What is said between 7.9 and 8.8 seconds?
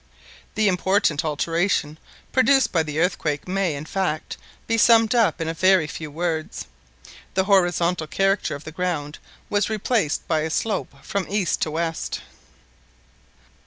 character of the